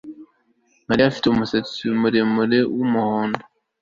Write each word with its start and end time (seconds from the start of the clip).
Mariya 0.87 1.07
afite 1.11 1.25
umusatsi 1.27 1.83
muremure 1.99 2.59
wumuhondo 2.75 3.41